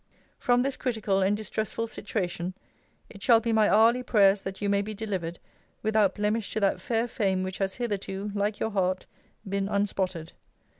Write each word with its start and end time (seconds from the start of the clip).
From 0.39 0.63
this 0.63 0.77
critical 0.77 1.21
and 1.21 1.37
distressful 1.37 1.85
situation, 1.85 2.55
it 3.07 3.21
shall 3.21 3.39
be 3.39 3.53
my 3.53 3.69
hourly 3.69 4.01
prayers 4.01 4.41
that 4.41 4.59
you 4.59 4.67
may 4.67 4.81
be 4.81 4.95
delivered 4.95 5.37
without 5.83 6.15
blemish 6.15 6.51
to 6.53 6.59
that 6.59 6.81
fair 6.81 7.07
fame 7.07 7.43
which 7.43 7.59
has 7.59 7.75
hitherto, 7.75 8.31
like 8.33 8.59
your 8.59 8.71
heart, 8.71 9.05
been 9.47 9.69
unspotted. 9.69 10.33